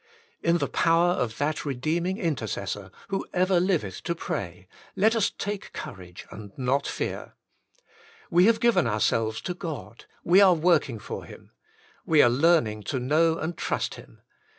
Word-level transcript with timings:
In 0.41 0.57
the 0.57 0.67
power 0.67 1.11
of 1.11 1.37
that 1.37 1.57
Eedeeming 1.57 2.17
Intercessor, 2.17 2.89
who 3.09 3.27
ever 3.35 3.59
liveth 3.59 4.01
to 4.01 4.15
pray, 4.15 4.67
let 4.95 5.15
us 5.15 5.29
take 5.29 5.73
courage 5.73 6.25
and 6.31 6.51
not 6.57 6.87
fear. 6.87 7.35
We 8.31 8.47
have 8.47 8.59
given 8.59 8.87
ourselves 8.87 9.41
to 9.41 9.53
God, 9.53 10.05
we 10.23 10.39
170 10.39 10.39
The 10.39 10.39
Inner 10.39 10.47
Chamber 10.47 10.47
are 10.47 10.73
working 10.73 10.99
for 10.99 11.25
Him. 11.29 11.51
"We 12.07 12.21
are 12.23 12.29
learning 12.31 12.81
to 12.85 12.99
know 12.99 13.37
and 13.37 13.55
trust 13.55 13.93
Him. 13.93 14.21